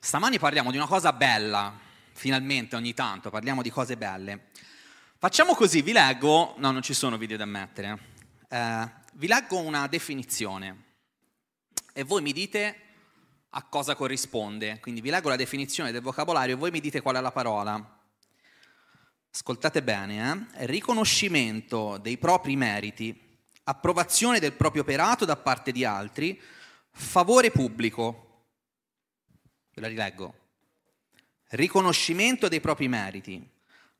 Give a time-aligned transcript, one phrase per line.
[0.00, 1.76] Stamani parliamo di una cosa bella,
[2.12, 4.50] finalmente ogni tanto parliamo di cose belle.
[5.18, 7.98] Facciamo così, vi leggo, no non ci sono video da mettere,
[8.48, 10.84] eh, vi leggo una definizione
[11.92, 12.80] e voi mi dite
[13.50, 14.78] a cosa corrisponde.
[14.78, 18.00] Quindi vi leggo la definizione del vocabolario e voi mi dite qual è la parola.
[19.34, 20.66] Ascoltate bene, eh?
[20.66, 26.40] riconoscimento dei propri meriti, approvazione del proprio operato da parte di altri,
[26.92, 28.27] favore pubblico
[29.78, 30.34] Ve la rileggo.
[31.50, 33.48] Riconoscimento dei propri meriti,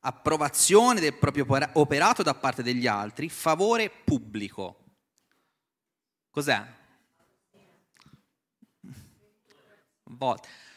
[0.00, 4.84] approvazione del proprio operato da parte degli altri, favore pubblico.
[6.30, 6.66] Cos'è?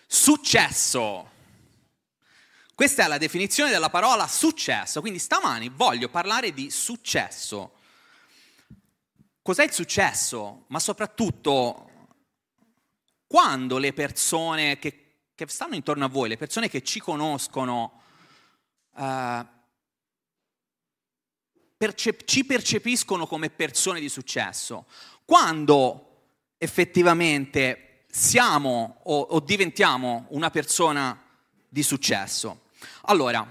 [0.05, 1.29] Successo.
[2.75, 7.73] Questa è la definizione della parola successo, quindi stamani voglio parlare di successo.
[9.41, 10.65] Cos'è il successo?
[10.67, 11.90] Ma soprattutto
[13.31, 18.01] quando le persone che, che stanno intorno a voi, le persone che ci conoscono,
[18.95, 19.45] uh,
[21.77, 24.85] percep- ci percepiscono come persone di successo,
[25.23, 26.23] quando
[26.57, 31.17] effettivamente siamo o, o diventiamo una persona
[31.69, 32.63] di successo.
[33.03, 33.49] Allora,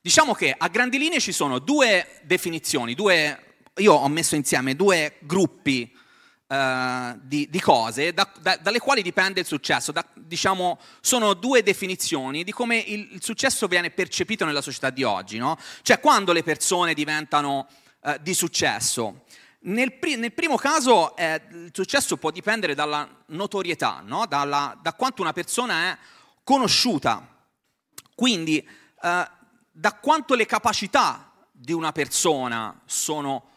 [0.00, 5.18] diciamo che a grandi linee ci sono due definizioni, due, io ho messo insieme due
[5.20, 5.96] gruppi
[6.50, 9.92] uh, di, di, cose da, da, dalle quali dipende il successo.
[9.92, 15.04] Da, diciamo, sono due definizioni di come il, il, successo viene percepito nella società di
[15.04, 15.38] oggi.
[15.38, 15.56] No?
[15.82, 17.68] Cioè quando le persone diventano
[18.00, 19.24] uh, di successo.
[19.62, 24.24] Nel, pri- nel primo caso eh, il successo può dipendere dalla notorietà, no?
[24.26, 25.98] dalla, da quanto una persona è
[26.42, 27.26] conosciuta.
[28.14, 29.30] Quindi eh,
[29.70, 33.48] da quanto le capacità di una persona sono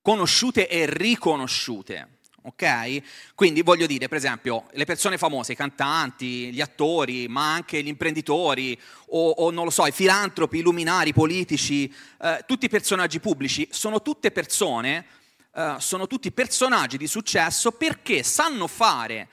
[0.00, 3.02] conosciute e riconosciute ok?
[3.34, 7.88] Quindi voglio dire, per esempio, le persone famose, i cantanti, gli attori, ma anche gli
[7.88, 12.70] imprenditori, o, o non lo so, i filantropi, i luminari, i politici, eh, tutti i
[12.70, 15.06] personaggi pubblici, sono tutte persone,
[15.54, 19.28] eh, sono tutti personaggi di successo perché sanno fare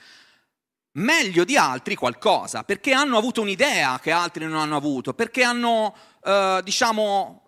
[0.97, 5.95] meglio di altri qualcosa, perché hanno avuto un'idea che altri non hanno avuto, perché hanno,
[6.23, 7.43] eh, diciamo,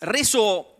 [0.00, 0.74] reso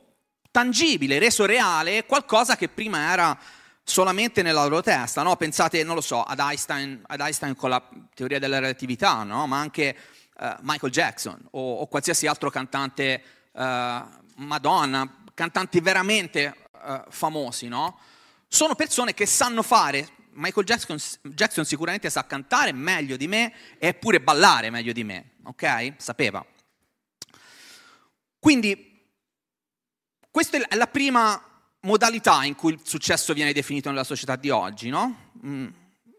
[0.50, 3.38] tangibile, reso reale qualcosa che prima era
[3.88, 5.34] solamente nella loro testa, no?
[5.36, 7.82] Pensate, non lo so, ad Einstein, ad Einstein con la
[8.14, 9.46] teoria della relatività, no?
[9.46, 9.96] Ma anche
[10.38, 13.22] uh, Michael Jackson o, o, qualsiasi altro cantante,
[13.52, 13.60] uh,
[14.36, 17.98] Madonna, cantanti veramente uh, famosi, no?
[18.46, 23.94] Sono persone che sanno fare, Michael Jackson, Jackson sicuramente sa cantare meglio di me e
[23.94, 25.94] pure ballare meglio di me, ok?
[25.96, 26.44] Sapeva.
[28.38, 29.02] Quindi,
[30.30, 31.42] questa è la prima
[31.80, 35.30] modalità in cui il successo viene definito nella società di oggi, no?
[35.44, 35.66] Mm.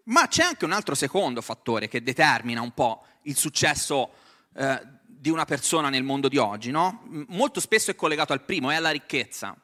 [0.06, 4.12] Ma c'è anche un altro secondo fattore che determina un po' il successo
[4.56, 7.04] eh, di una persona nel mondo di oggi, no?
[7.28, 9.56] Molto spesso è collegato al primo, è alla ricchezza.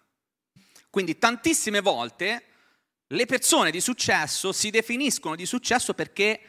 [0.89, 2.43] Quindi tantissime volte
[3.07, 6.41] le persone di successo si definiscono di successo perché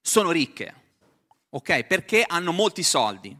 [0.00, 0.74] sono ricche,
[1.50, 1.84] ok?
[1.84, 3.36] Perché hanno molti soldi.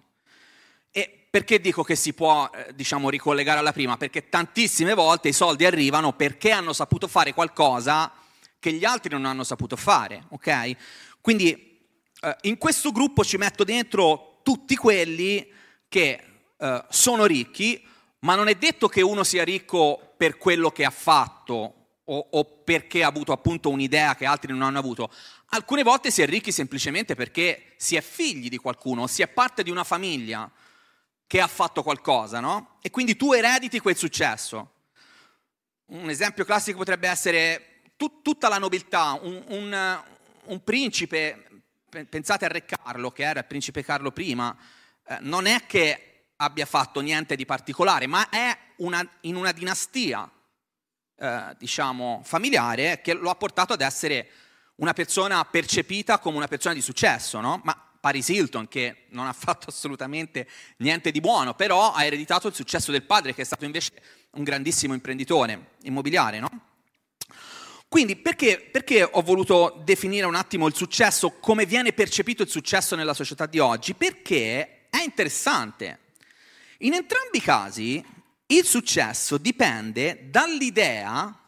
[1.33, 3.97] Perché dico che si può, eh, diciamo, ricollegare alla prima?
[3.97, 8.13] Perché tantissime volte i soldi arrivano perché hanno saputo fare qualcosa
[8.59, 10.77] che gli altri non hanno saputo fare, ok?
[11.23, 11.81] Quindi
[12.21, 15.51] eh, in questo gruppo ci metto dentro tutti quelli
[15.89, 16.23] che
[16.55, 17.83] eh, sono ricchi,
[18.19, 21.55] ma non è detto che uno sia ricco per quello che ha fatto
[22.05, 25.11] o, o perché ha avuto appunto un'idea che altri non hanno avuto.
[25.47, 29.63] Alcune volte si è ricchi semplicemente perché si è figli di qualcuno, si è parte
[29.63, 30.53] di una famiglia
[31.27, 32.79] che ha fatto qualcosa, no?
[32.83, 34.75] E quindi tu erediti quel successo.
[35.87, 40.03] Un esempio classico potrebbe essere tut- tutta la nobiltà, un, un,
[40.45, 41.65] un, principe,
[42.09, 44.57] pensate a Re Carlo, che era il principe Carlo prima,
[45.07, 50.29] eh, non è che abbia fatto niente di particolare, ma è una, in una dinastia,
[51.17, 54.31] eh, diciamo, familiare che lo ha portato ad essere
[54.77, 57.61] una persona percepita come una persona di successo, no?
[57.65, 62.55] Ma Paris Hilton, che non ha fatto assolutamente niente di buono, però ha ereditato il
[62.55, 63.93] successo del padre, che è stato invece
[64.33, 66.51] un grandissimo imprenditore immobiliare, no?
[67.87, 72.97] Quindi perché, perché, ho voluto definire un attimo il successo, come viene percepito il successo
[72.97, 73.95] nella società di oggi?
[73.95, 76.01] Perché è interessante.
[76.79, 78.05] In entrambi i casi
[78.47, 81.39] il successo dipende dall'idea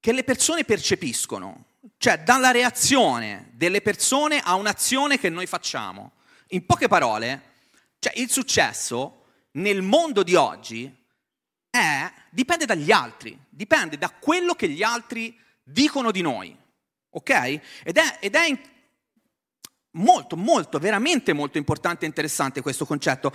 [0.00, 1.66] che le persone percepiscono
[1.96, 6.12] cioè dalla reazione delle persone a un'azione che noi facciamo.
[6.48, 7.42] In poche parole,
[7.98, 10.92] cioè il successo nel mondo di oggi
[11.70, 16.56] è, dipende dagli altri, dipende da quello che gli altri dicono di noi,
[17.10, 17.30] ok?
[17.84, 18.60] Ed è, ed è
[19.92, 23.32] molto, molto, veramente molto importante e interessante questo concetto.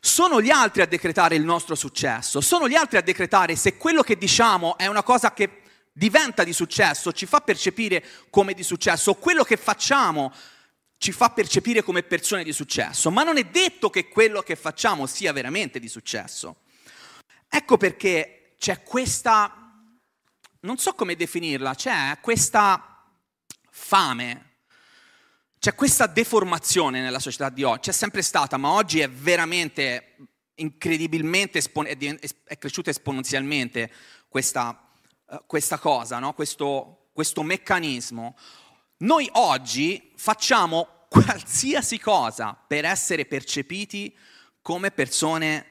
[0.00, 4.02] Sono gli altri a decretare il nostro successo, sono gli altri a decretare se quello
[4.02, 5.62] che diciamo è una cosa che
[5.96, 10.30] diventa di successo, ci fa percepire come di successo, quello che facciamo
[10.98, 15.06] ci fa percepire come persone di successo, ma non è detto che quello che facciamo
[15.06, 16.62] sia veramente di successo.
[17.48, 19.74] Ecco perché c'è questa,
[20.60, 23.02] non so come definirla, c'è questa
[23.70, 24.44] fame
[25.58, 30.16] c'è questa deformazione nella società di oggi, c'è sempre stata, ma oggi è veramente
[30.56, 33.90] incredibilmente, è cresciuta esponenzialmente
[34.28, 34.85] questa,
[35.26, 36.32] uh, questa cosa, no?
[36.34, 38.36] questo, questo meccanismo.
[38.98, 44.16] Noi oggi facciamo qualsiasi cosa per essere percepiti
[44.60, 45.66] come persone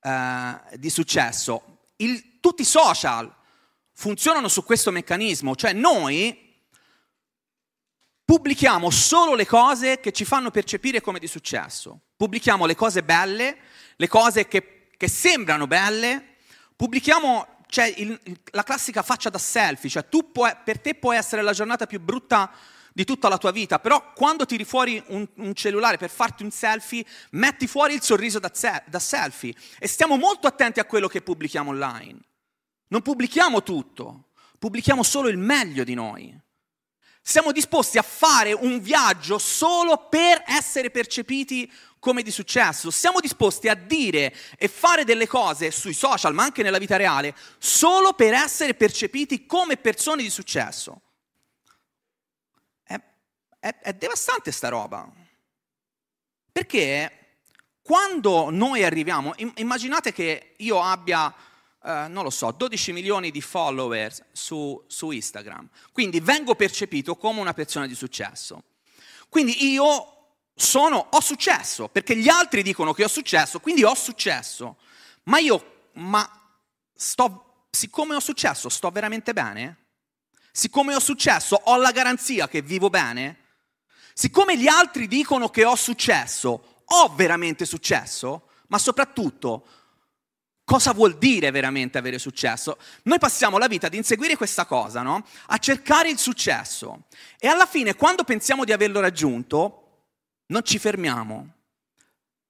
[0.00, 1.78] uh, di successo.
[1.96, 3.32] Il, tutti i social
[3.92, 6.42] funzionano su questo meccanismo, cioè noi
[8.24, 12.00] pubblichiamo solo le cose che ci fanno percepire come di successo.
[12.16, 13.56] Pubblichiamo le cose belle,
[13.96, 16.36] le cose che, che sembrano belle,
[16.74, 18.16] pubblichiamo cioè, il,
[18.52, 21.98] la classica faccia da selfie, cioè tu puoi, per te può essere la giornata più
[21.98, 22.48] brutta
[22.92, 26.52] di tutta la tua vita, però quando tiri fuori un, un cellulare per farti un
[26.52, 28.52] selfie, metti fuori il sorriso da,
[28.86, 32.20] da selfie e stiamo molto attenti a quello che pubblichiamo online.
[32.86, 36.40] Non pubblichiamo tutto, pubblichiamo solo il meglio di noi.
[37.20, 41.68] Siamo disposti a fare un viaggio solo per essere percepiti
[42.04, 42.90] come di successo.
[42.90, 47.34] Siamo disposti a dire e fare delle cose sui social, ma anche nella vita reale,
[47.56, 51.00] solo per essere percepiti come persone di successo.
[52.82, 53.00] È,
[53.58, 55.10] è, è devastante sta roba.
[56.52, 57.38] Perché
[57.80, 61.34] quando noi arriviamo, immaginate che io abbia
[61.84, 65.68] Uh, non lo so, 12 milioni di followers su, su, Instagram.
[65.92, 68.62] Quindi vengo percepito come una persona di successo.
[69.28, 70.13] Quindi io
[70.54, 74.76] sono, ho successo, perché gli altri dicono che ho successo, quindi ho successo.
[75.24, 76.28] Ma io, ma
[76.94, 79.78] sto, siccome ho successo, sto veramente bene?
[80.52, 83.38] Siccome ho successo, ho la garanzia che vivo bene?
[84.14, 88.48] Siccome gli altri dicono che ho successo, ho veramente successo?
[88.68, 89.66] Ma soprattutto,
[90.64, 92.78] cosa vuol dire veramente avere successo.
[93.02, 95.26] Noi passiamo la vita ad inseguire questa cosa, no?
[95.46, 97.06] A cercare il successo.
[97.38, 99.83] E alla fine, quando pensiamo di averlo raggiunto,
[100.46, 101.52] non ci fermiamo.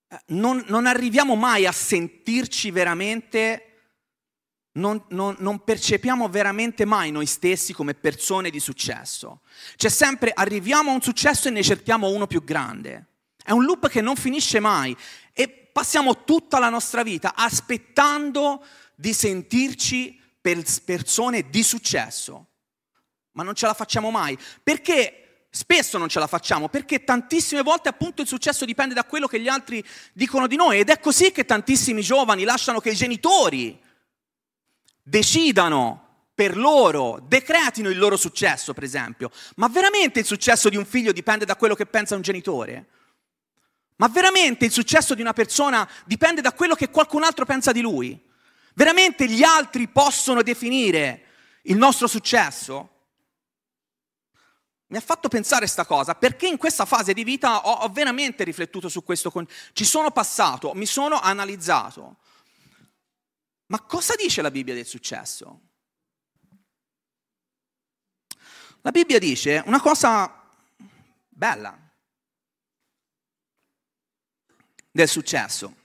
[0.09, 3.69] Eh, non, non arriviamo mai a sentirci veramente,
[4.73, 9.43] non, non, non percepiamo veramente mai noi stessi come persone di successo.
[9.77, 13.07] C'è sempre, arriviamo a un successo e ne cerchiamo uno più grande.
[13.43, 14.97] È un loop che non finisce mai.
[15.33, 18.65] E passiamo tutta la nostra vita aspettando
[18.95, 22.47] di sentirci persone di successo,
[23.33, 24.39] ma non ce la facciamo mai.
[24.63, 25.24] Perché
[25.55, 26.69] spesso non ce la facciamo?
[26.69, 30.81] Perché tantissime volte appunto il successo dipende da quello che gli altri dicono di noi
[30.81, 33.81] ed è così che tantissimi giovani lasciano che i genitori
[35.01, 36.01] decidano
[36.35, 39.31] per loro, decretino il loro successo, per esempio.
[39.55, 42.87] Ma veramente il successo di un figlio dipende da quello che pensa un genitore?
[43.97, 47.81] Ma veramente il successo di una persona dipende da quello che qualcun altro pensa di
[47.81, 48.21] lui?
[48.75, 51.27] Veramente gli altri possono definire
[51.63, 52.94] il nostro successo?
[54.87, 58.45] Mi ha fatto pensare questa cosa perché in questa fase di vita ho, ho veramente
[58.45, 59.33] riflettuto su questo,
[59.73, 62.17] ci sono passato, mi sono analizzato.
[63.67, 65.61] Ma cosa dice la Bibbia del successo?
[68.83, 70.47] La Bibbia dice una cosa
[71.29, 71.85] bella,
[74.91, 75.77] del successo.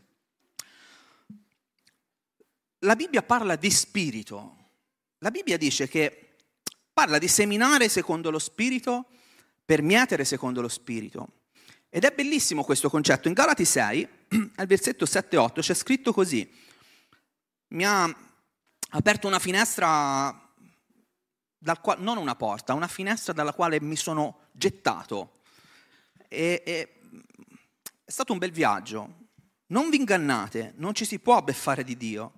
[2.80, 4.72] La Bibbia parla di spirito.
[5.20, 6.29] La Bibbia dice che
[7.00, 9.06] parla di seminare secondo lo spirito
[9.64, 11.28] per mietere secondo lo spirito.
[11.88, 13.30] Ed è bellissimo questo concetto.
[13.30, 14.10] In Galati 6,
[14.58, 16.52] al versetto 7-8, c'è scritto così.
[17.70, 18.14] Mi ha
[18.90, 20.52] aperto una finestra,
[21.80, 25.40] quale, non una porta, una finestra dalla quale mi sono gettato.
[26.28, 27.00] E, e
[28.04, 29.28] è stato un bel viaggio.
[29.68, 32.34] Non vi ingannate, non ci si può beffare di Dio,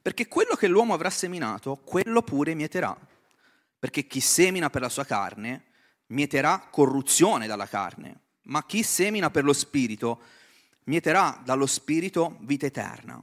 [0.00, 2.96] perché quello che l'uomo avrà seminato, quello pure mieterà.
[3.78, 5.64] Perché chi semina per la sua carne,
[6.06, 10.20] mieterà corruzione dalla carne, ma chi semina per lo spirito,
[10.84, 13.22] mieterà dallo spirito vita eterna.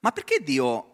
[0.00, 0.88] Ma perché Dio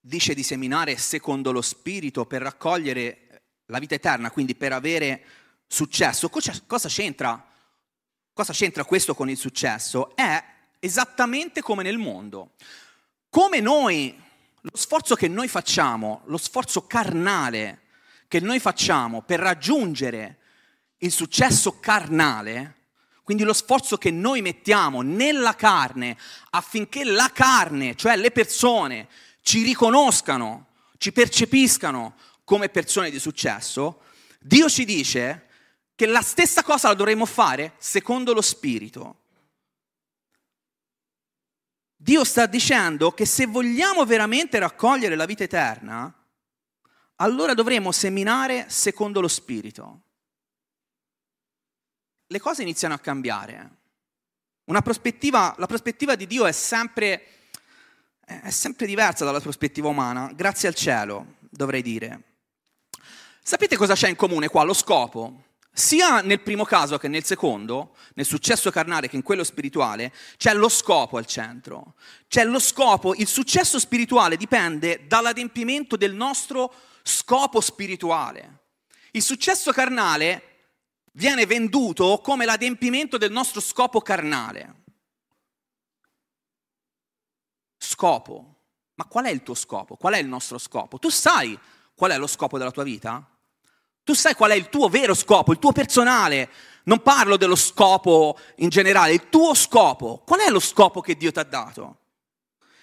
[0.00, 5.24] dice di seminare secondo lo spirito per raccogliere la vita eterna, quindi per avere
[5.66, 6.28] successo?
[6.28, 7.44] Cosa c'entra
[8.40, 10.16] Cosa c'entra questo con il successo?
[10.16, 10.42] È
[10.78, 12.52] esattamente come nel mondo.
[13.28, 14.18] Come noi,
[14.62, 17.82] lo sforzo che noi facciamo, lo sforzo carnale
[18.28, 20.38] che noi facciamo per raggiungere
[20.98, 22.76] il successo carnale,
[23.24, 26.16] quindi lo sforzo che noi mettiamo nella carne
[26.50, 29.08] affinché la carne, cioè le persone,
[29.42, 30.66] ci riconoscano,
[30.98, 32.14] ci percepiscano
[32.44, 34.02] come persone di successo,
[34.38, 35.46] Dio ci dice
[35.94, 39.19] che la stessa cosa la dovremmo fare secondo lo Spirito.
[42.02, 46.10] Dio sta dicendo che se vogliamo veramente raccogliere la vita eterna,
[47.16, 50.04] allora dovremo seminare secondo lo Spirito.
[52.26, 53.80] Le cose iniziano a cambiare.
[54.64, 57.26] Prospettiva, la prospettiva di Dio è sempre,
[58.24, 62.38] è sempre diversa dalla prospettiva umana, grazie al cielo, dovrei dire.
[63.42, 64.62] Sapete cosa c'è in comune qua?
[64.62, 65.48] Lo scopo.
[65.72, 70.52] Sia nel primo caso che nel secondo, nel successo carnale che in quello spirituale, c'è
[70.52, 71.94] lo scopo al centro.
[72.28, 76.72] C'è lo scopo, il successo spirituale dipende dall'adempimento del nostro
[77.02, 78.58] scopo spirituale.
[79.12, 80.50] Il successo carnale
[81.12, 84.82] viene venduto come l'adempimento del nostro scopo carnale.
[87.78, 88.56] Scopo.
[88.94, 89.96] Ma qual è il tuo scopo?
[89.96, 90.98] Qual è il nostro scopo?
[90.98, 91.58] Tu sai
[91.94, 93.29] qual è lo scopo della tua vita?
[94.10, 96.50] Tu sai qual è il tuo vero scopo, il tuo personale.
[96.82, 100.24] Non parlo dello scopo in generale, il tuo scopo.
[100.26, 101.98] Qual è lo scopo che Dio ti ha dato?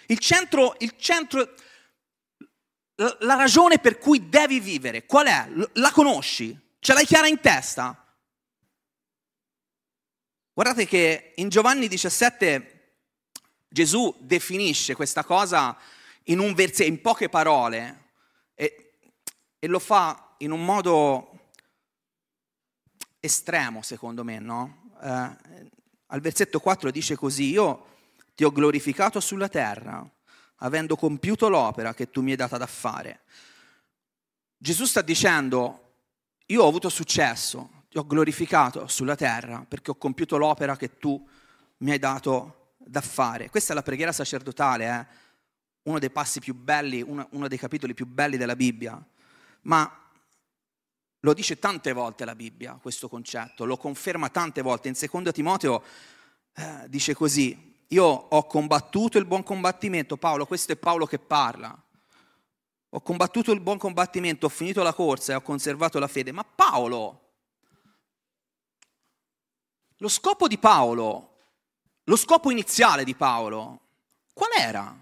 [0.06, 1.54] Il centro, il centro,
[2.96, 5.50] la ragione per cui devi vivere, qual è?
[5.74, 6.58] La conosci?
[6.80, 8.16] Ce l'hai chiara in testa?
[10.54, 13.00] Guardate che in Giovanni 17
[13.68, 15.78] Gesù definisce questa cosa
[16.24, 18.12] in un versetto, in poche parole,
[18.56, 18.94] e,
[19.60, 21.32] e lo fa in un modo
[23.20, 24.91] estremo, secondo me, no?
[25.01, 25.70] Eh,
[26.08, 27.86] al versetto 4 dice così, io
[28.36, 30.08] ti ho glorificato sulla terra,
[30.58, 33.22] avendo compiuto l'opera che tu mi hai data da fare.
[34.58, 35.94] Gesù sta dicendo,
[36.48, 41.27] io ho avuto successo, ti ho glorificato sulla terra perché ho compiuto l'opera che tu
[41.77, 43.50] mi hai dato da fare.
[43.50, 45.25] Questa è la preghiera sacerdotale, eh?
[45.84, 49.01] uno dei passi più belli, uno, uno dei capitoli più belli della Bibbia.
[49.62, 50.07] Ma
[51.28, 54.88] lo dice tante volte la Bibbia, questo concetto, lo conferma tante volte.
[54.88, 55.84] In secondo Timoteo
[56.56, 61.78] eh, dice così, io ho combattuto il buon combattimento, Paolo, questo è Paolo che parla.
[62.92, 66.32] Ho combattuto il buon combattimento, ho finito la corsa e ho conservato la fede.
[66.32, 67.34] Ma Paolo,
[69.98, 71.36] lo scopo di Paolo,
[72.06, 73.82] lo scopo iniziale di Paolo,
[74.32, 74.98] qual era?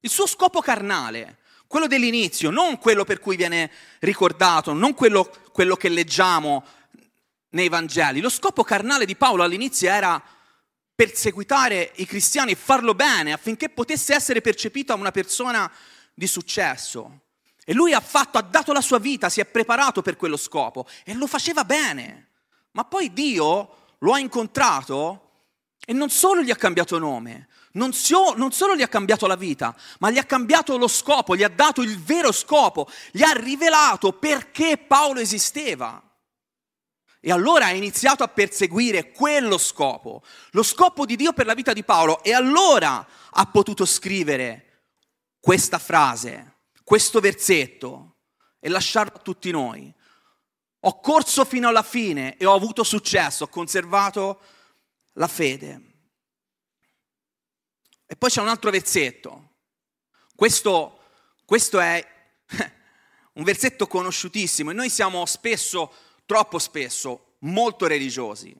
[0.00, 1.38] Il suo scopo carnale
[1.72, 6.62] quello dell'inizio, non quello per cui viene ricordato, non quello, quello che leggiamo
[7.52, 8.20] nei Vangeli.
[8.20, 10.22] Lo scopo carnale di Paolo all'inizio era
[10.94, 15.72] perseguitare i cristiani e farlo bene affinché potesse essere percepito una persona
[16.12, 17.20] di successo.
[17.64, 20.86] E lui ha fatto, ha dato la sua vita, si è preparato per quello scopo
[21.04, 22.32] e lo faceva bene.
[22.72, 25.21] Ma poi Dio lo ha incontrato
[25.84, 29.36] e non solo gli ha cambiato nome, non, so, non, solo gli ha cambiato la
[29.36, 33.32] vita, ma gli ha cambiato lo scopo, gli ha dato il vero scopo, gli ha
[33.32, 36.02] rivelato perché Paolo esisteva.
[37.24, 41.72] E allora ha iniziato a perseguire quello scopo, lo scopo di Dio per la vita
[41.72, 42.22] di Paolo.
[42.22, 44.88] E allora ha potuto scrivere
[45.38, 48.16] questa frase, questo versetto
[48.58, 49.92] e lasciarlo a tutti noi.
[50.80, 54.40] Ho corso fino alla fine e ho avuto successo, ho conservato
[55.14, 55.80] la fede.
[58.06, 59.50] E poi c'è un altro versetto.
[60.34, 61.00] Questo,
[61.44, 62.06] questo è
[63.34, 65.92] un versetto conosciutissimo e noi siamo spesso,
[66.26, 68.54] troppo spesso, molto religiosi.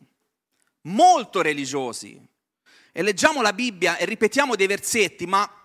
[0.83, 2.21] Molto religiosi.
[2.93, 5.62] E leggiamo la Bibbia e ripetiamo dei versetti, ma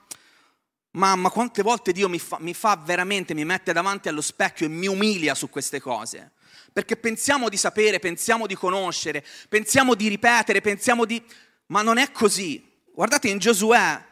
[0.97, 4.69] mamma, quante volte Dio mi fa, mi fa veramente, mi mette davanti allo specchio e
[4.69, 6.31] mi umilia su queste cose.
[6.73, 11.23] Perché pensiamo di sapere, pensiamo di conoscere, pensiamo di ripetere, pensiamo di...
[11.67, 12.63] Ma non è così.
[12.93, 14.03] Guardate in Giosuè,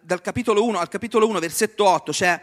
[0.00, 2.42] dal capitolo 1 al capitolo 1, versetto 8, c'è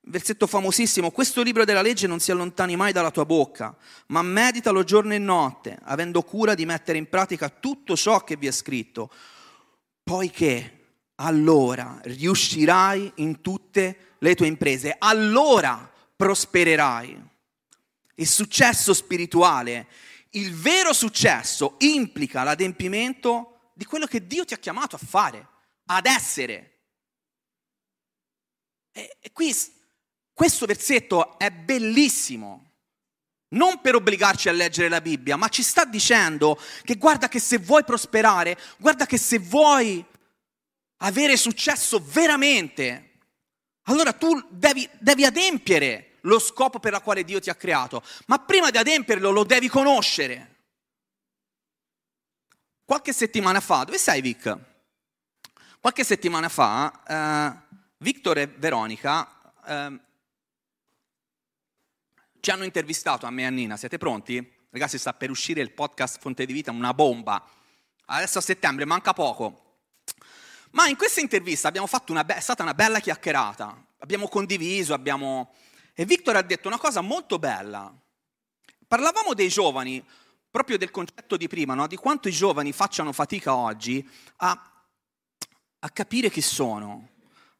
[0.00, 3.76] un versetto famosissimo, questo libro della legge non si allontani mai dalla tua bocca,
[4.08, 8.46] ma meditalo giorno e notte, avendo cura di mettere in pratica tutto ciò che vi
[8.46, 9.10] è scritto,
[10.02, 10.83] poiché
[11.16, 17.32] allora riuscirai in tutte le tue imprese, allora prospererai.
[18.16, 19.88] Il successo spirituale,
[20.30, 25.48] il vero successo implica l'adempimento di quello che Dio ti ha chiamato a fare,
[25.86, 26.70] ad essere.
[28.92, 29.54] E, e qui
[30.32, 32.70] questo versetto è bellissimo.
[33.54, 37.58] Non per obbligarci a leggere la Bibbia, ma ci sta dicendo che guarda che se
[37.58, 40.04] vuoi prosperare, guarda che se vuoi
[41.04, 43.20] avere successo veramente,
[43.84, 48.02] allora tu devi, devi adempiere lo scopo per la quale Dio ti ha creato.
[48.26, 50.52] Ma prima di adempierlo lo devi conoscere.
[52.84, 54.58] qualche settimana fa, dove sei Vic?
[55.80, 60.00] Qualche settimana fa, eh, Victor e Veronica eh,
[62.40, 64.66] ci hanno intervistato a me e a Nina, siete pronti?
[64.70, 67.42] Ragazzi, sta per uscire il podcast Fonte di Vita, una bomba.
[68.06, 69.63] Adesso a settembre, manca poco.
[70.74, 71.72] Ma in questa intervista
[72.08, 75.54] una be- è stata una bella chiacchierata, abbiamo condiviso, abbiamo...
[75.94, 77.92] E Victor ha detto una cosa molto bella.
[78.88, 80.04] Parlavamo dei giovani,
[80.50, 81.86] proprio del concetto di prima, no?
[81.86, 84.06] di quanto i giovani facciano fatica oggi
[84.38, 84.72] a,
[85.78, 87.10] a capire chi sono,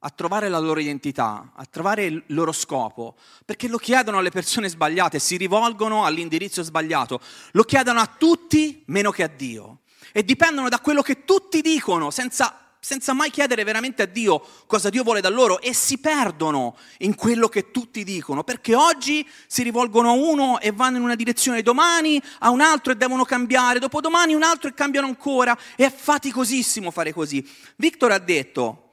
[0.01, 4.69] a trovare la loro identità, a trovare il loro scopo, perché lo chiedono alle persone
[4.69, 7.21] sbagliate, si rivolgono all'indirizzo sbagliato,
[7.53, 12.11] lo chiedono a tutti meno che a Dio e dipendono da quello che tutti dicono
[12.11, 16.77] senza, senza mai chiedere veramente a Dio cosa Dio vuole da loro e si perdono
[16.99, 21.15] in quello che tutti dicono, perché oggi si rivolgono a uno e vanno in una
[21.15, 25.91] direzione, domani a un altro e devono cambiare, dopodomani un altro e cambiano ancora, è
[25.91, 27.43] faticosissimo fare così.
[27.77, 28.91] Victor ha detto,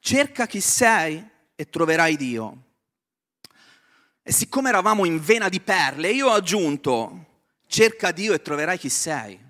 [0.00, 1.22] cerca chi sei
[1.54, 2.62] e troverai Dio.
[4.22, 7.26] E siccome eravamo in vena di perle, io ho aggiunto,
[7.66, 9.47] cerca Dio e troverai chi sei.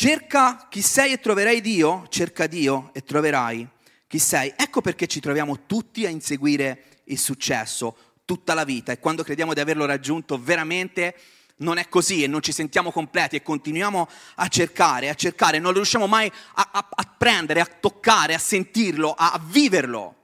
[0.00, 3.68] Cerca chi sei e troverai Dio, cerca Dio e troverai
[4.06, 4.54] chi sei.
[4.56, 9.54] Ecco perché ci troviamo tutti a inseguire il successo tutta la vita e quando crediamo
[9.54, 11.16] di averlo raggiunto veramente
[11.56, 15.72] non è così e non ci sentiamo completi e continuiamo a cercare, a cercare, non
[15.72, 20.14] riusciamo mai a, a, a prendere, a toccare, a sentirlo, a, a viverlo.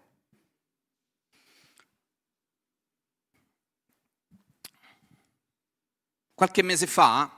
[6.33, 7.34] Qualche mese fa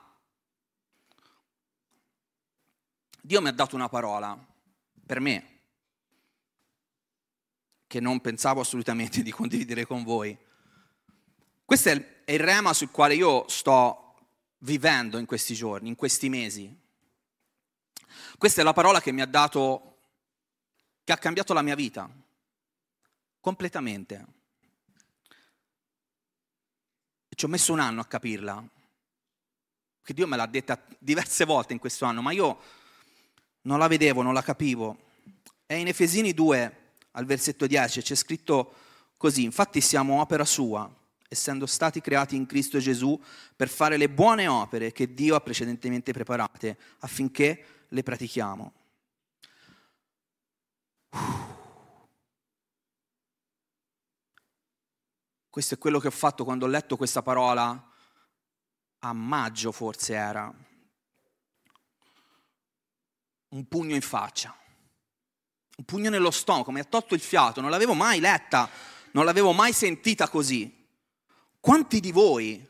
[3.26, 4.38] Dio mi ha dato una parola
[5.04, 5.54] per me
[7.88, 10.38] che non pensavo assolutamente di condividere con voi.
[11.64, 11.92] Questo è
[12.26, 14.14] il rema sul quale io sto
[14.58, 16.72] vivendo in questi giorni, in questi mesi.
[18.38, 19.98] Questa è la parola che mi ha dato,
[21.02, 22.08] che ha cambiato la mia vita,
[23.40, 24.26] completamente.
[27.28, 28.64] Ci ho messo un anno a capirla,
[30.00, 32.75] che Dio me l'ha detta diverse volte in questo anno, ma io
[33.66, 34.96] non la vedevo, non la capivo.
[35.66, 36.76] È in Efesini 2,
[37.12, 38.72] al versetto 10, c'è scritto
[39.16, 40.90] così, infatti siamo opera sua
[41.28, 43.20] essendo stati creati in Cristo Gesù
[43.54, 48.72] per fare le buone opere che Dio ha precedentemente preparate affinché le pratichiamo.
[55.50, 57.90] Questo è quello che ho fatto quando ho letto questa parola
[59.00, 60.65] a maggio forse era.
[63.56, 64.54] Un pugno in faccia,
[65.78, 68.68] un pugno nello stomaco, mi ha tolto il fiato, non l'avevo mai letta,
[69.12, 70.86] non l'avevo mai sentita così.
[71.58, 72.62] Quanti di voi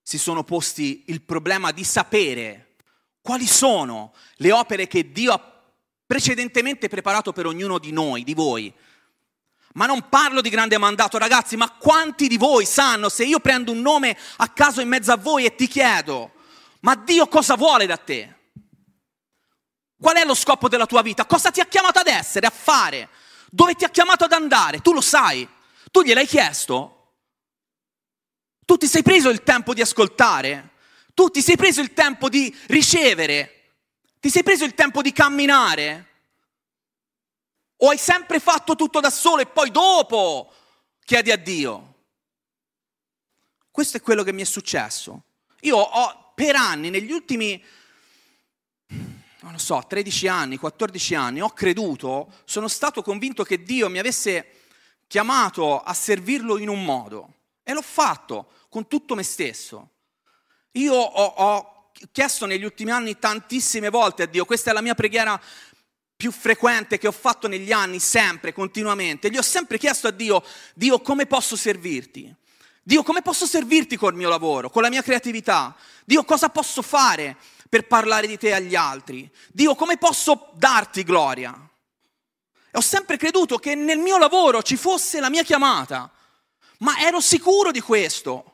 [0.00, 2.76] si sono posti il problema di sapere
[3.20, 5.62] quali sono le opere che Dio ha
[6.06, 8.72] precedentemente preparato per ognuno di noi, di voi?
[9.74, 13.70] Ma non parlo di grande mandato, ragazzi, ma quanti di voi sanno se io prendo
[13.70, 16.32] un nome a caso in mezzo a voi e ti chiedo,
[16.80, 18.40] ma Dio cosa vuole da te?
[20.02, 21.26] Qual è lo scopo della tua vita?
[21.26, 23.08] Cosa ti ha chiamato ad essere, a fare?
[23.48, 24.80] Dove ti ha chiamato ad andare?
[24.80, 25.48] Tu lo sai?
[25.92, 27.12] Tu gliel'hai chiesto?
[28.64, 30.70] Tu ti sei preso il tempo di ascoltare?
[31.14, 33.74] Tu ti sei preso il tempo di ricevere?
[34.18, 36.08] Ti sei preso il tempo di camminare?
[37.76, 40.52] O hai sempre fatto tutto da solo e poi dopo
[41.04, 41.94] chiedi a Dio?
[43.70, 45.22] Questo è quello che mi è successo.
[45.60, 47.62] Io ho per anni, negli ultimi,
[49.42, 53.98] non lo so, 13 anni, 14 anni, ho creduto, sono stato convinto che Dio mi
[53.98, 54.46] avesse
[55.06, 57.34] chiamato a servirlo in un modo.
[57.62, 59.90] E l'ho fatto con tutto me stesso.
[60.72, 64.94] Io ho, ho chiesto negli ultimi anni tantissime volte a Dio, questa è la mia
[64.94, 65.40] preghiera
[66.16, 69.28] più frequente che ho fatto negli anni, sempre, continuamente.
[69.28, 72.32] Gli ho sempre chiesto a Dio, Dio come posso servirti?
[72.82, 75.74] Dio come posso servirti col mio lavoro, con la mia creatività?
[76.04, 77.36] Dio cosa posso fare
[77.68, 79.30] per parlare di te agli altri?
[79.52, 81.54] Dio come posso darti gloria?
[81.54, 86.10] E ho sempre creduto che nel mio lavoro ci fosse la mia chiamata
[86.82, 88.44] ma ero sicuro di questo.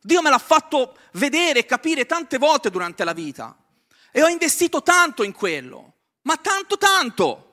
[0.00, 3.56] Dio me l'ha fatto vedere e capire tante volte durante la vita
[4.10, 7.51] e ho investito tanto in quello, ma tanto tanto.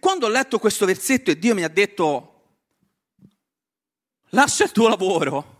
[0.00, 2.60] Quando ho letto questo versetto e Dio mi ha detto,
[4.30, 5.56] lascia il tuo lavoro,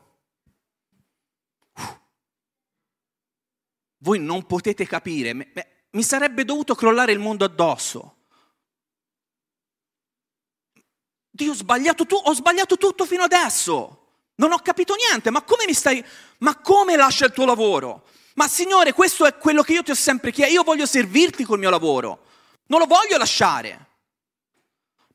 [3.98, 5.52] voi non potete capire,
[5.90, 8.16] mi sarebbe dovuto crollare il mondo addosso.
[11.30, 13.94] Dio ho sbagliato, tu, ho sbagliato tutto fino adesso.
[14.36, 16.04] Non ho capito niente, ma come mi stai...
[16.38, 18.06] Ma come lascia il tuo lavoro?
[18.34, 21.58] Ma Signore, questo è quello che io ti ho sempre chiesto, io voglio servirti col
[21.58, 22.24] mio lavoro,
[22.66, 23.87] non lo voglio lasciare.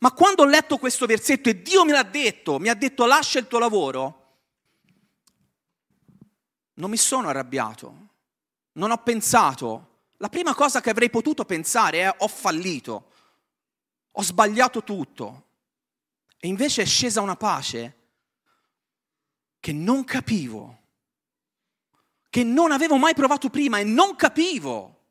[0.04, 3.40] Ma quando ho letto questo versetto e Dio me l'ha detto, mi ha detto lascia
[3.40, 4.34] il tuo lavoro,
[6.74, 8.08] non mi sono arrabbiato,
[8.74, 10.10] non ho pensato.
[10.18, 13.12] La prima cosa che avrei potuto pensare è ho fallito,
[14.12, 15.48] ho sbagliato tutto.
[16.38, 17.98] E invece è scesa una pace
[19.62, 20.82] che non capivo,
[22.30, 25.06] che non avevo mai provato prima e non capivo.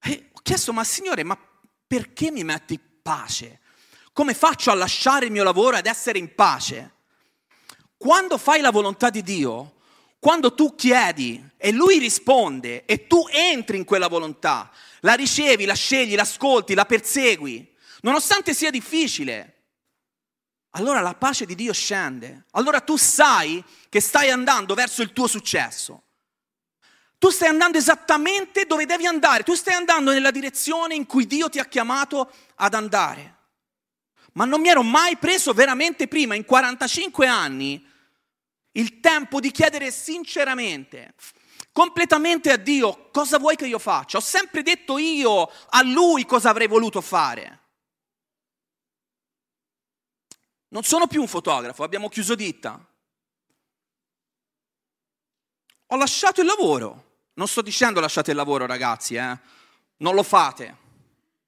[0.00, 1.47] E ho chiesto, ma Signore, ma
[1.88, 3.60] perché mi metti pace?
[4.12, 6.92] Come faccio a lasciare il mio lavoro ed essere in pace?
[7.96, 9.76] Quando fai la volontà di Dio,
[10.20, 14.70] quando tu chiedi e lui risponde e tu entri in quella volontà,
[15.00, 19.54] la ricevi, la scegli, l'ascolti, la persegui, nonostante sia difficile,
[20.70, 22.44] allora la pace di Dio scende.
[22.52, 26.02] Allora tu sai che stai andando verso il tuo successo.
[27.18, 31.48] Tu stai andando esattamente dove devi andare, tu stai andando nella direzione in cui Dio
[31.48, 33.36] ti ha chiamato ad andare.
[34.34, 37.84] Ma non mi ero mai preso veramente prima, in 45 anni,
[38.72, 41.14] il tempo di chiedere sinceramente,
[41.72, 44.18] completamente a Dio, cosa vuoi che io faccia?
[44.18, 47.62] Ho sempre detto io a Lui cosa avrei voluto fare.
[50.68, 52.80] Non sono più un fotografo, abbiamo chiuso ditta.
[55.86, 57.06] Ho lasciato il lavoro.
[57.38, 59.38] Non sto dicendo lasciate il lavoro, ragazzi, eh?
[59.98, 60.76] Non lo fate.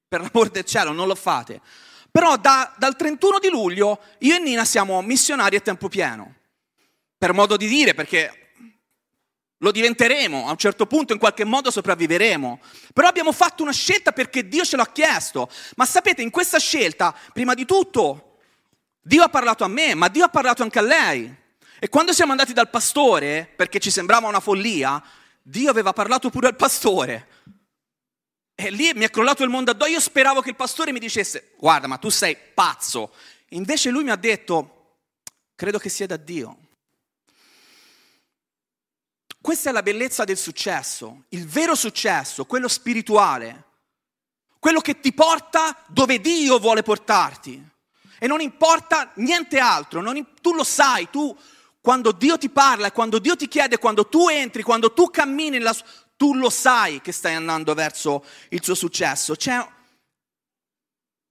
[0.07, 1.61] Per l'amor del cielo, non lo fate.
[2.13, 6.37] Però da, dal 31 di luglio io e Nina siamo missionari a tempo pieno.
[7.19, 8.53] Per modo di dire, perché
[9.57, 12.61] lo diventeremo, a un certo punto in qualche modo sopravviveremo.
[12.95, 15.51] Però abbiamo fatto una scelta perché Dio ce l'ha chiesto.
[15.75, 18.39] Ma sapete, in questa scelta, prima di tutto,
[19.01, 21.35] Dio ha parlato a me, ma Dio ha parlato anche a lei.
[21.81, 25.03] E quando siamo andati dal pastore, perché ci sembrava una follia,
[25.43, 27.29] Dio aveva parlato pure al pastore.
[28.55, 29.91] E lì mi è crollato il mondo addosso.
[29.91, 33.15] Io speravo che il pastore mi dicesse, guarda, ma tu sei pazzo.
[33.51, 34.99] Invece lui mi ha detto,
[35.55, 36.59] credo che sia da Dio.
[39.41, 43.65] Questa è la bellezza del successo, il vero successo, quello spirituale,
[44.59, 47.69] quello che ti porta dove Dio vuole portarti.
[48.19, 51.35] E non importa niente altro, non, tu lo sai, tu
[51.81, 55.75] quando Dio ti parla, quando Dio ti chiede, quando tu entri, quando tu cammini, nella,
[56.17, 59.35] tu lo sai che stai andando verso il suo successo.
[59.35, 59.67] C'è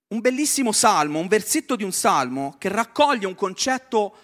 [0.08, 4.18] un bellissimo salmo, un versetto di un salmo che raccoglie un concetto,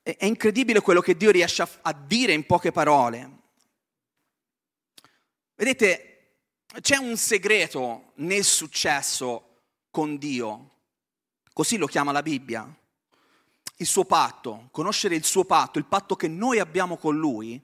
[0.00, 3.42] è incredibile quello che Dio riesce a, a dire in poche parole.
[5.56, 6.36] Vedete,
[6.80, 10.70] c'è un segreto nel successo con Dio.
[11.52, 12.72] Così lo chiama la Bibbia.
[13.76, 17.60] Il suo patto, conoscere il suo patto, il patto che noi abbiamo con Lui,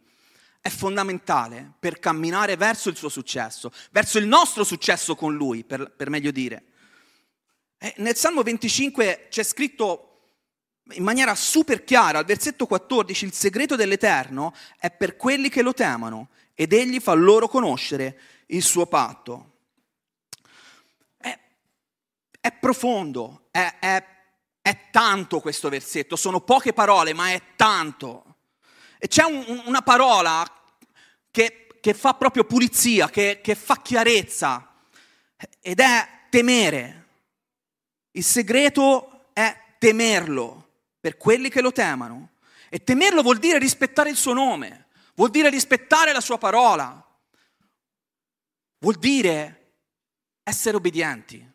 [0.60, 5.90] è fondamentale per camminare verso il suo successo, verso il nostro successo con Lui, per,
[5.90, 6.64] per meglio dire.
[7.78, 10.06] E nel Salmo 25 c'è scritto
[10.92, 15.72] in maniera super chiara, al versetto 14, il segreto dell'Eterno è per quelli che lo
[15.72, 19.46] temano ed egli fa loro conoscere il suo patto.
[22.42, 24.04] È profondo, è, è,
[24.62, 28.36] è tanto questo versetto, sono poche parole, ma è tanto.
[28.98, 30.46] E c'è un, una parola
[31.30, 34.74] che, che, fa proprio pulizia, che, che fa chiarezza,
[35.60, 37.06] ed è temere.
[38.12, 40.68] Il segreto è temerlo
[41.00, 42.32] per quelli che lo temano.
[42.68, 47.04] E temerlo vuol dire rispettare il suo nome, vuol dire rispettare la sua parola,
[48.78, 49.72] vuol dire
[50.42, 51.48] essere obbedienti.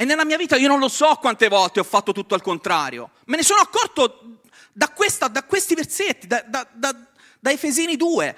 [0.00, 3.10] E nella mia vita io non lo so quante volte ho fatto tutto al contrario.
[3.24, 8.36] Me ne sono accorto da, questa, da questi versetti, da, da, da, Efesini 2.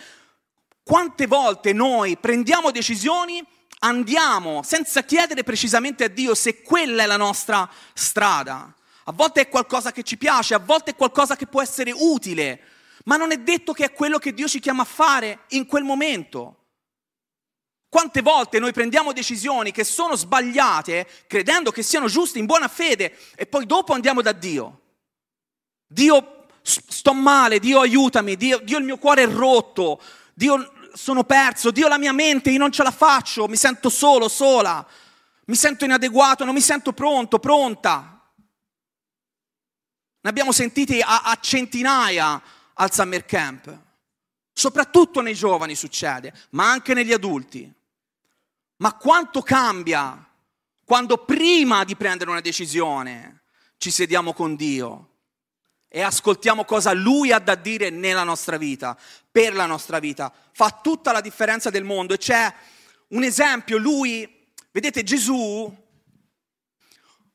[0.83, 3.46] Quante volte noi prendiamo decisioni,
[3.81, 8.75] andiamo senza chiedere precisamente a Dio se quella è la nostra strada.
[9.05, 12.59] A volte è qualcosa che ci piace, a volte è qualcosa che può essere utile,
[13.05, 15.85] ma non è detto che è quello che Dio ci chiama a fare in quel
[15.85, 16.60] momento.
[17.90, 23.18] Quante volte noi prendiamo decisioni che sono sbagliate, credendo che siano giuste in buona fede,
[23.35, 24.81] e poi dopo andiamo da Dio.
[25.88, 30.00] Dio, sto male, Dio aiutami, Dio, Dio il mio cuore è rotto,
[30.35, 34.29] Dio sono perso, Dio la mia mente, io non ce la faccio, mi sento solo,
[34.29, 34.87] sola,
[35.46, 38.24] mi sento inadeguato, non mi sento pronto, pronta.
[40.20, 42.40] Ne abbiamo sentiti a, a centinaia
[42.74, 43.79] al summer camp.
[44.53, 47.79] Soprattutto nei giovani succede, ma anche negli adulti.
[48.80, 50.26] Ma quanto cambia
[50.84, 53.42] quando prima di prendere una decisione
[53.76, 55.08] ci sediamo con Dio
[55.86, 58.98] e ascoltiamo cosa Lui ha da dire nella nostra vita,
[59.30, 60.32] per la nostra vita.
[60.52, 62.52] Fa tutta la differenza del mondo e c'è
[63.08, 65.88] un esempio, Lui, vedete Gesù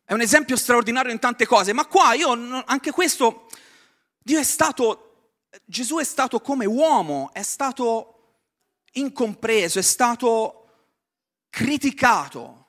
[0.03, 3.47] è un esempio straordinario in tante cose, ma qua io anche questo,
[4.19, 8.41] Dio è stato, Gesù è stato come uomo, è stato
[8.93, 10.64] incompreso, è stato
[11.55, 12.65] criticato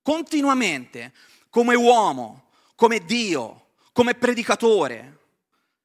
[0.00, 1.12] continuamente
[1.50, 5.18] come uomo, come Dio, come predicatore.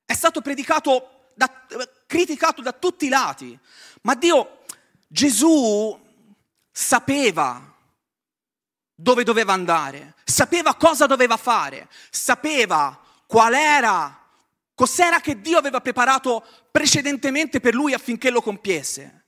[0.05, 1.49] È stato predicato da,
[2.05, 3.57] criticato da tutti i lati,
[4.01, 4.59] ma Dio,
[5.07, 5.99] Gesù
[6.71, 7.75] sapeva
[8.93, 14.29] dove doveva andare, sapeva cosa doveva fare, sapeva qual era,
[14.75, 19.18] cos'era che Dio aveva preparato precedentemente per lui affinché lo compiesse.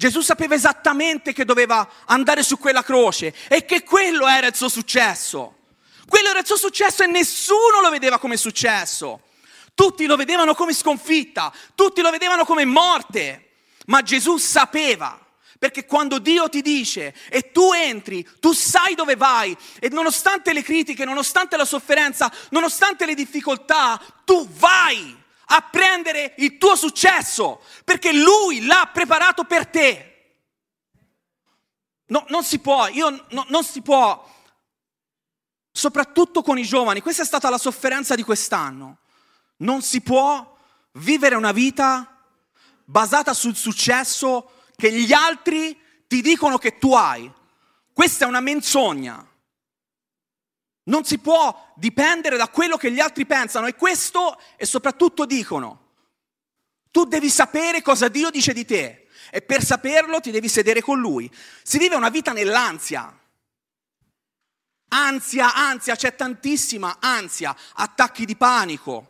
[0.00, 4.70] Gesù sapeva esattamente che doveva andare su quella croce e che quello era il suo
[4.70, 5.56] successo.
[6.08, 9.24] Quello era il suo successo e nessuno lo vedeva come successo.
[9.74, 13.56] Tutti lo vedevano come sconfitta, tutti lo vedevano come morte,
[13.88, 15.20] ma Gesù sapeva
[15.58, 20.62] perché quando Dio ti dice e tu entri, tu sai dove vai e nonostante le
[20.62, 25.19] critiche, nonostante la sofferenza, nonostante le difficoltà, tu vai
[25.52, 30.06] a prendere il tuo successo perché Lui l'ha preparato per te.
[32.06, 34.28] No, non si può, io, no, non si può,
[35.70, 38.98] soprattutto con i giovani, questa è stata la sofferenza di quest'anno.
[39.58, 40.56] Non si può
[40.94, 42.20] vivere una vita
[42.84, 47.30] basata sul successo che gli altri ti dicono che tu hai.
[47.92, 49.24] Questa è una menzogna.
[50.84, 55.88] Non si può dipendere da quello che gli altri pensano e questo e soprattutto dicono.
[56.90, 60.98] Tu devi sapere cosa Dio dice di te e per saperlo ti devi sedere con
[60.98, 61.30] Lui.
[61.62, 63.16] Si vive una vita nell'ansia.
[64.92, 69.06] Ansia, ansia, c'è tantissima ansia, attacchi di panico.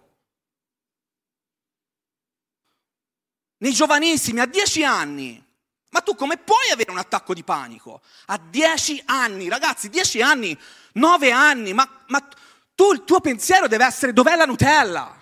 [3.59, 5.43] Nei giovanissimi, a dieci anni,
[5.91, 8.01] ma tu come puoi avere un attacco di panico?
[8.27, 10.57] A dieci anni, ragazzi, dieci anni,
[10.95, 12.27] nove anni, ma, ma
[12.75, 15.19] tu il tuo pensiero deve essere dov'è la Nutella?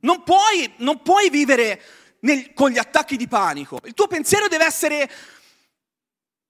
[0.00, 1.82] Non puoi, non puoi vivere
[2.20, 3.78] nel, con gli attacchi di panico.
[3.84, 5.10] Il tuo pensiero deve essere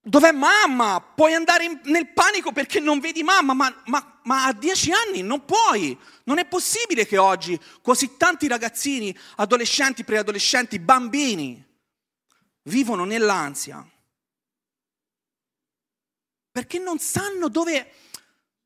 [0.00, 1.00] dov'è mamma?
[1.00, 5.22] Puoi andare in, nel panico perché non vedi mamma, ma, ma, ma a dieci anni
[5.22, 5.98] non puoi.
[6.24, 11.70] Non è possibile che oggi così tanti ragazzini, adolescenti, preadolescenti, bambini,
[12.64, 13.86] vivono nell'ansia
[16.52, 17.90] perché non sanno dove,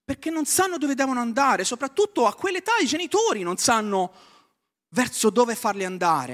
[0.04, 4.12] perché non sanno dove devono andare, soprattutto a quell'età i genitori non sanno
[4.88, 6.24] verso dove farli andare.